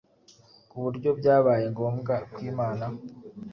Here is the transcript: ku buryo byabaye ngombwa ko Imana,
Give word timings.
ku 0.69 0.75
buryo 0.83 1.09
byabaye 1.19 1.65
ngombwa 1.73 2.13
ko 2.31 2.37
Imana, 2.51 2.85